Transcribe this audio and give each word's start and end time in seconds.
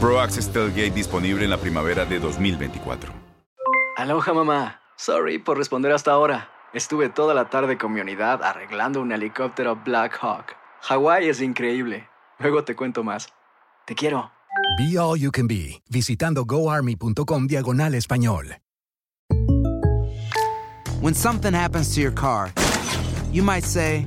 Pro 0.00 0.20
Access 0.20 0.48
Tailgate 0.48 0.92
disponible 0.92 1.42
en 1.42 1.50
la 1.50 1.56
primavera 1.56 2.04
de 2.04 2.20
2024. 2.20 3.12
Aloha 3.96 4.32
mamá. 4.32 4.80
Sorry 4.96 5.38
por 5.38 5.58
responder 5.58 5.90
hasta 5.92 6.12
ahora. 6.12 6.50
Estuve 6.72 7.08
toda 7.08 7.34
la 7.34 7.50
tarde 7.50 7.78
con 7.78 7.92
mi 7.92 8.00
unidad 8.00 8.42
arreglando 8.44 9.00
un 9.00 9.10
helicóptero 9.10 9.74
Black 9.84 10.16
Hawk. 10.20 10.54
Hawái 10.82 11.28
es 11.28 11.40
increíble. 11.40 12.08
Luego 12.38 12.62
te 12.62 12.76
cuento 12.76 13.02
más. 13.02 13.28
Te 13.86 13.96
quiero. 13.96 14.30
Be 14.78 14.96
All 14.98 15.18
You 15.18 15.32
Can 15.32 15.48
Be, 15.48 15.82
visitando 15.90 16.44
goarmy.com 16.44 17.48
diagonal 17.48 17.94
español. 17.94 18.56
When 21.00 21.14
something 21.14 21.54
happens 21.54 21.92
to 21.94 22.00
your 22.00 22.12
car, 22.12 22.52
you 23.32 23.42
might 23.42 23.64
say, 23.64 24.04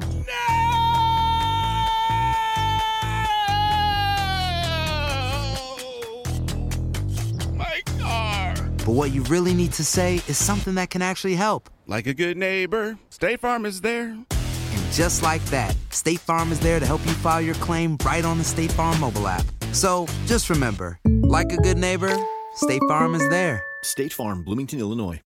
but 8.86 8.94
what 8.94 9.12
you 9.12 9.24
really 9.24 9.54
need 9.54 9.74
to 9.74 9.84
say 9.84 10.16
is 10.28 10.38
something 10.38 10.76
that 10.76 10.90
can 10.90 11.02
actually 11.02 11.36
help. 11.36 11.70
Like 11.88 12.08
a 12.08 12.14
good 12.14 12.38
neighbor, 12.38 12.98
State 13.10 13.40
Farm 13.40 13.66
is 13.66 13.82
there. 13.82 14.10
And 14.10 14.92
just 14.92 15.24
like 15.24 15.44
that, 15.46 15.76
State 15.90 16.20
Farm 16.20 16.52
is 16.52 16.60
there 16.60 16.80
to 16.80 16.86
help 16.86 17.06
you 17.06 17.14
file 17.14 17.42
your 17.42 17.56
claim 17.56 17.98
right 18.06 18.26
on 18.26 18.38
the 18.38 18.44
State 18.44 18.72
Farm 18.72 19.00
mobile 19.00 19.28
app. 19.28 19.46
So 19.72 20.08
just 20.26 20.50
remember, 20.50 21.00
like 21.06 21.52
a 21.52 21.58
good 21.58 21.78
neighbor, 21.78 22.16
State 22.56 22.82
Farm 22.88 23.16
is 23.16 23.28
there. 23.30 23.64
State 23.84 24.14
Farm, 24.14 24.44
Bloomington, 24.44 24.80
Illinois. 24.80 25.22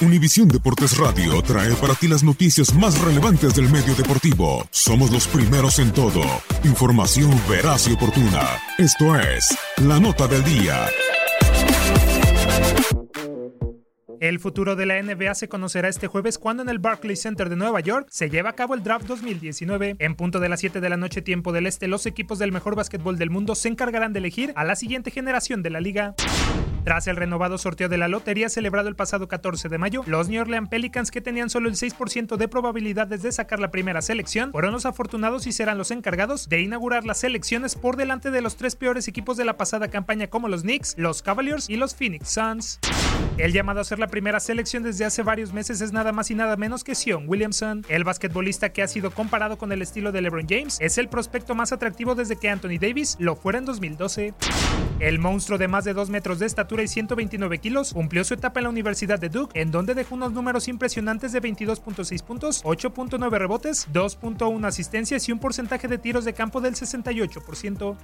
Univisión 0.00 0.48
Deportes 0.48 0.98
Radio 0.98 1.40
trae 1.42 1.74
para 1.76 1.94
ti 1.94 2.08
las 2.08 2.24
noticias 2.24 2.74
más 2.74 3.00
relevantes 3.00 3.54
del 3.54 3.70
medio 3.70 3.94
deportivo. 3.94 4.66
Somos 4.70 5.12
los 5.12 5.28
primeros 5.28 5.78
en 5.78 5.92
todo. 5.92 6.22
Información 6.64 7.30
veraz 7.48 7.86
y 7.88 7.92
oportuna. 7.92 8.58
Esto 8.78 9.16
es 9.16 9.56
La 9.76 10.00
Nota 10.00 10.26
del 10.26 10.42
Día. 10.42 10.88
El 14.22 14.38
futuro 14.38 14.76
de 14.76 14.86
la 14.86 15.02
NBA 15.02 15.34
se 15.34 15.48
conocerá 15.48 15.88
este 15.88 16.06
jueves 16.06 16.38
cuando 16.38 16.62
en 16.62 16.68
el 16.68 16.78
Barclays 16.78 17.20
Center 17.22 17.48
de 17.48 17.56
Nueva 17.56 17.80
York 17.80 18.06
se 18.08 18.30
lleva 18.30 18.50
a 18.50 18.52
cabo 18.52 18.74
el 18.74 18.84
Draft 18.84 19.06
2019. 19.06 19.96
En 19.98 20.14
punto 20.14 20.38
de 20.38 20.48
las 20.48 20.60
7 20.60 20.80
de 20.80 20.88
la 20.88 20.96
noche 20.96 21.22
tiempo 21.22 21.52
del 21.52 21.66
este, 21.66 21.88
los 21.88 22.06
equipos 22.06 22.38
del 22.38 22.52
mejor 22.52 22.76
básquetbol 22.76 23.18
del 23.18 23.30
mundo 23.30 23.56
se 23.56 23.66
encargarán 23.66 24.12
de 24.12 24.20
elegir 24.20 24.52
a 24.54 24.62
la 24.62 24.76
siguiente 24.76 25.10
generación 25.10 25.64
de 25.64 25.70
la 25.70 25.80
liga. 25.80 26.14
Tras 26.84 27.06
el 27.06 27.14
renovado 27.14 27.58
sorteo 27.58 27.88
de 27.88 27.96
la 27.96 28.08
lotería 28.08 28.48
celebrado 28.48 28.88
el 28.88 28.96
pasado 28.96 29.28
14 29.28 29.68
de 29.68 29.78
mayo, 29.78 30.02
los 30.06 30.28
New 30.28 30.40
Orleans 30.40 30.68
Pelicans, 30.68 31.12
que 31.12 31.20
tenían 31.20 31.48
solo 31.48 31.68
el 31.68 31.76
6% 31.76 32.36
de 32.36 32.48
probabilidades 32.48 33.22
de 33.22 33.30
sacar 33.30 33.60
la 33.60 33.70
primera 33.70 34.02
selección, 34.02 34.50
fueron 34.50 34.72
los 34.72 34.84
afortunados 34.84 35.46
y 35.46 35.52
serán 35.52 35.78
los 35.78 35.92
encargados 35.92 36.48
de 36.48 36.60
inaugurar 36.60 37.04
las 37.04 37.20
selecciones 37.20 37.76
por 37.76 37.96
delante 37.96 38.32
de 38.32 38.40
los 38.40 38.56
tres 38.56 38.74
peores 38.74 39.06
equipos 39.06 39.36
de 39.36 39.44
la 39.44 39.56
pasada 39.56 39.88
campaña 39.88 40.26
como 40.26 40.48
los 40.48 40.62
Knicks, 40.62 40.94
los 40.98 41.22
Cavaliers 41.22 41.70
y 41.70 41.76
los 41.76 41.94
Phoenix 41.94 42.30
Suns. 42.30 42.80
El 43.38 43.52
llamado 43.52 43.80
a 43.80 43.84
ser 43.84 44.00
la 44.00 44.08
primera 44.08 44.40
selección 44.40 44.82
desde 44.82 45.04
hace 45.04 45.22
varios 45.22 45.52
meses 45.52 45.80
es 45.80 45.92
nada 45.92 46.10
más 46.10 46.32
y 46.32 46.34
nada 46.34 46.56
menos 46.56 46.82
que 46.82 46.96
Sion 46.96 47.28
Williamson. 47.28 47.84
El 47.88 48.02
basquetbolista 48.02 48.72
que 48.72 48.82
ha 48.82 48.88
sido 48.88 49.12
comparado 49.12 49.56
con 49.56 49.70
el 49.70 49.82
estilo 49.82 50.10
de 50.10 50.20
LeBron 50.20 50.46
James 50.48 50.78
es 50.80 50.98
el 50.98 51.08
prospecto 51.08 51.54
más 51.54 51.72
atractivo 51.72 52.16
desde 52.16 52.36
que 52.36 52.50
Anthony 52.50 52.78
Davis 52.80 53.16
lo 53.20 53.36
fuera 53.36 53.60
en 53.60 53.66
2012. 53.66 54.34
El 54.98 55.18
monstruo 55.18 55.58
de 55.58 55.68
más 55.68 55.84
de 55.84 55.94
2 55.94 56.10
metros 56.10 56.40
de 56.40 56.46
estatura 56.46 56.71
y 56.80 56.88
129 56.88 57.58
kilos 57.58 57.92
cumplió 57.92 58.24
su 58.24 58.34
etapa 58.34 58.60
en 58.60 58.64
la 58.64 58.70
Universidad 58.70 59.18
de 59.18 59.28
Duke, 59.28 59.60
en 59.60 59.70
donde 59.70 59.94
dejó 59.94 60.14
unos 60.14 60.32
números 60.32 60.68
impresionantes 60.68 61.32
de 61.32 61.42
22.6 61.42 62.22
puntos, 62.22 62.64
8.9 62.64 63.30
rebotes, 63.30 63.88
2.1 63.92 64.66
asistencias 64.66 65.28
y 65.28 65.32
un 65.32 65.38
porcentaje 65.38 65.88
de 65.88 65.98
tiros 65.98 66.24
de 66.24 66.32
campo 66.32 66.60
del 66.60 66.74
68%. 66.74 67.96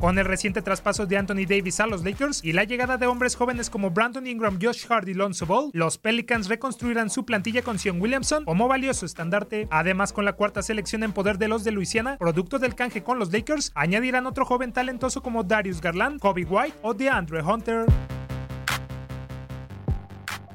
Con 0.00 0.18
el 0.18 0.26
reciente 0.26 0.60
traspaso 0.60 1.06
de 1.06 1.16
Anthony 1.16 1.46
Davis 1.48 1.80
a 1.80 1.86
los 1.86 2.04
Lakers 2.04 2.44
y 2.44 2.52
la 2.52 2.64
llegada 2.64 2.98
de 2.98 3.06
hombres 3.06 3.36
jóvenes 3.36 3.70
como 3.70 3.90
Brandon 3.90 4.26
Ingram, 4.26 4.58
Josh 4.60 4.84
Hart 4.88 5.08
y 5.08 5.14
Lonzo 5.14 5.46
Ball, 5.46 5.70
los 5.72 5.96
Pelicans 5.96 6.48
reconstruirán 6.48 7.08
su 7.08 7.24
plantilla 7.24 7.62
con 7.62 7.78
Sion 7.78 8.02
Williamson 8.02 8.44
como 8.44 8.68
valioso 8.68 9.06
estandarte. 9.06 9.66
Además, 9.70 10.12
con 10.12 10.24
la 10.24 10.34
cuarta 10.34 10.62
selección 10.62 11.04
en 11.04 11.12
poder 11.12 11.38
de 11.38 11.48
los 11.48 11.64
de 11.64 11.70
Luisiana, 11.70 12.18
producto 12.18 12.58
del 12.58 12.74
canje 12.74 13.02
con 13.02 13.18
los 13.18 13.32
Lakers, 13.32 13.72
añadirán 13.74 14.26
otro 14.26 14.44
joven 14.44 14.72
talentoso 14.72 15.22
como 15.22 15.42
Darius 15.42 15.80
Garland, 15.80 16.20
Kobe 16.20 16.44
White 16.44 16.78
o 16.82 16.92
DeAndre 16.92 17.42
Hunter. 17.42 17.86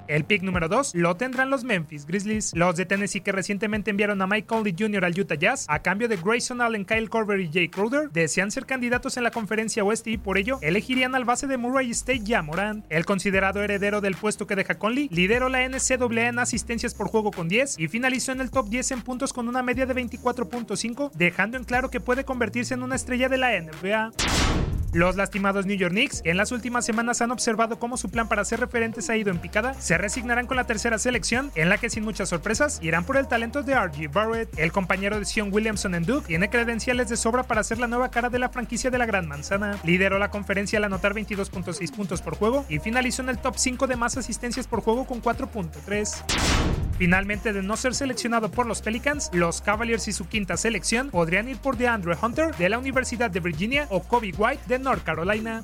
El 0.10 0.24
pick 0.26 0.42
número 0.42 0.68
2 0.68 0.96
lo 0.96 1.16
tendrán 1.18 1.52
los 1.52 1.64
Memphis 1.64 2.08
Grizzlies. 2.08 2.52
Los 2.56 2.76
de 2.76 2.88
Tennessee 2.88 3.22
que 3.22 3.32
recientemente 3.32 3.92
enviaron 3.92 4.20
a 4.24 4.26
Mike 4.26 4.48
Conley 4.48 4.76
Jr. 4.78 5.06
al 5.06 5.20
Utah 5.20 5.36
Jazz 5.36 5.68
a 5.70 5.84
cambio 5.84 6.08
de 6.08 6.18
Grayson 6.18 6.62
Allen, 6.62 6.84
Kyle 6.84 7.08
Korver 7.12 7.40
y 7.40 7.52
Jay 7.54 7.70
Crowder 7.70 8.10
desean 8.10 8.50
ser 8.50 8.66
candidatos 8.66 9.18
en 9.18 9.24
la 9.24 9.30
conferencia 9.30 9.84
oeste 9.84 10.10
y 10.10 10.18
por 10.18 10.40
ello 10.40 10.58
elegirían 10.64 11.14
al 11.14 11.26
base 11.26 11.46
de 11.46 11.58
Murray 11.58 11.92
State 11.92 12.24
ya 12.24 12.42
Morant. 12.42 12.84
El 12.90 13.06
considerado 13.06 13.62
heredero 13.62 14.02
del 14.02 14.16
puesto 14.16 14.48
que 14.48 14.56
deja 14.56 14.80
Conley 14.80 15.10
lideró 15.12 15.48
la 15.48 15.70
NCAA 15.70 16.30
en 16.30 16.40
asistencias 16.40 16.96
por 16.96 17.08
juego 17.08 17.30
con 17.30 17.48
10 17.48 17.78
y 17.78 17.88
finalizó 17.88 18.32
en 18.32 18.42
el 18.42 18.50
top 18.50 18.68
10 18.68 18.90
en 18.90 19.02
puntos 19.04 19.32
con 19.32 19.48
una 19.48 19.62
media 19.62 19.86
de 19.86 19.94
24.5, 19.94 21.12
dejando 21.14 21.56
en 21.58 21.66
claro 21.66 21.92
que 21.92 22.00
puede 22.00 22.26
convertirse 22.26 22.74
en 22.74 22.82
una 22.82 22.96
estrella 22.96 23.30
de 23.30 23.38
la 23.38 23.62
NBA. 23.62 24.69
Los 24.92 25.16
lastimados 25.16 25.68
New 25.68 25.78
York 25.78 25.92
Knicks, 25.92 26.22
en 26.26 26.36
las 26.36 26.52
últimas 26.52 26.84
semanas 26.84 27.22
han 27.22 27.30
observado 27.32 27.78
cómo 27.78 27.96
su 27.96 28.10
plan 28.10 28.28
para 28.28 28.44
ser 28.44 28.60
referentes 28.60 29.10
ha 29.10 29.18
ido 29.18 29.30
en 29.30 29.38
picada, 29.38 29.76
se 29.76 29.98
resignarán 30.00 30.48
con 30.48 30.58
la 30.58 30.64
tercera 30.64 30.98
selección, 30.98 31.52
en 31.54 31.70
la 31.70 31.78
que 31.78 31.92
sin 31.92 32.04
muchas 32.04 32.30
sorpresas 32.30 32.80
irán 32.82 33.04
por 33.04 33.18
el 33.18 33.28
talento 33.28 33.62
de 33.62 33.76
RG 33.76 34.12
Barrett. 34.12 34.58
El 34.58 34.72
compañero 34.72 35.20
de 35.20 35.26
Sion 35.26 35.54
Williamson 35.54 35.94
en 35.94 36.06
Duke 36.06 36.26
tiene 36.26 36.50
credenciales 36.50 37.08
de 37.10 37.18
sobra 37.18 37.44
para 37.44 37.64
ser 37.64 37.78
la 37.78 37.88
nueva 37.88 38.10
cara 38.10 38.30
de 38.30 38.40
la 38.40 38.50
franquicia 38.50 38.90
de 38.90 38.98
la 38.98 39.06
Gran 39.06 39.28
Manzana. 39.28 39.80
Lideró 39.84 40.18
la 40.18 40.32
conferencia 40.32 40.78
al 40.80 40.86
anotar 40.86 41.14
22.6 41.14 41.96
puntos 41.96 42.22
por 42.22 42.36
juego 42.36 42.66
y 42.68 42.80
finalizó 42.80 43.22
en 43.22 43.30
el 43.30 43.38
top 43.38 43.56
5 43.58 43.86
de 43.86 43.96
más 43.96 44.18
asistencias 44.18 44.68
por 44.68 44.82
juego 44.82 45.06
con 45.06 45.22
4.3. 45.22 46.79
Finalmente, 47.00 47.54
de 47.54 47.64
no 47.64 47.78
ser 47.78 47.96
seleccionado 47.96 48.52
por 48.52 48.66
los 48.66 48.82
Pelicans, 48.82 49.30
los 49.32 49.62
Cavaliers 49.62 50.10
y 50.10 50.12
su 50.12 50.28
quinta 50.28 50.58
selección 50.58 51.12
podrían 51.12 51.48
ir 51.48 51.58
por 51.58 51.78
DeAndre 51.78 52.18
Hunter 52.22 52.54
de 52.58 52.68
la 52.68 52.78
Universidad 52.78 53.32
de 53.32 53.40
Virginia 53.40 53.88
o 53.90 54.04
Kobe 54.04 54.34
White 54.38 54.64
de 54.68 54.80
North 54.80 55.04
Carolina. 55.04 55.64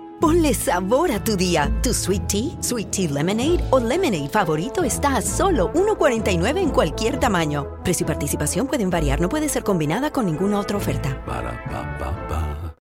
Ponle 0.21 0.53
sabor 0.53 1.11
a 1.11 1.23
tu 1.23 1.35
día. 1.35 1.75
Tu 1.81 1.95
sweet 1.95 2.27
tea, 2.27 2.55
sweet 2.61 2.91
tea 2.91 3.09
lemonade 3.09 3.59
o 3.71 3.79
lemonade 3.79 4.29
favorito 4.29 4.83
está 4.83 5.15
a 5.15 5.21
solo 5.23 5.73
1.49 5.73 6.59
en 6.59 6.69
cualquier 6.69 7.19
tamaño. 7.19 7.81
Precio 7.83 8.03
y 8.03 8.07
participación 8.07 8.67
pueden 8.67 8.91
variar, 8.91 9.19
no 9.19 9.29
puede 9.29 9.49
ser 9.49 9.63
combinada 9.63 10.11
con 10.11 10.27
ninguna 10.27 10.59
otra 10.59 10.77
oferta. 10.77 11.19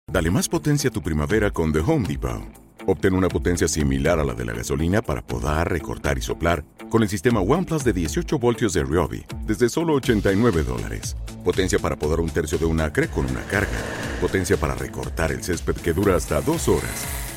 Dale 0.09 0.31
más 0.33 0.49
potencia 0.49 0.91
a 0.91 0.93
tu 0.93 1.01
primavera 1.01 1.53
con 1.53 1.73
The 1.73 1.79
Home 1.79 2.09
Depot. 2.09 2.43
Obtén 2.89 3.15
una 3.15 3.29
potencia 3.29 3.69
similar 3.69 4.19
a 4.19 4.25
la 4.25 4.35
de 4.35 4.45
la 4.45 4.55
gasolina 4.55 5.01
para 5.01 5.25
podar, 5.25 5.71
recortar 5.71 6.19
y 6.19 6.23
soplar 6.23 6.65
con 6.91 7.05
el 7.05 7.09
sistema 7.09 7.39
OnePlus 7.39 7.85
de 7.85 7.93
18 7.93 8.37
voltios 8.41 8.73
de 8.73 8.83
Ryobi 8.83 9.25
desde 9.47 9.69
solo 9.69 9.95
89 9.95 10.65
dólares. 10.65 11.17
Potencia 11.45 11.79
para 11.79 11.95
podar 11.95 12.19
un 12.19 12.31
tercio 12.31 12.59
de 12.59 12.65
un 12.65 12.81
acre 12.81 13.07
con 13.07 13.27
una 13.27 13.43
carga. 13.43 13.79
Potencia 14.21 14.57
para 14.57 14.75
recortar 14.75 15.31
el 15.31 15.45
césped 15.45 15.77
que 15.77 15.93
dura 15.93 16.17
hasta 16.17 16.41
dos 16.41 16.67
horas. 16.67 17.28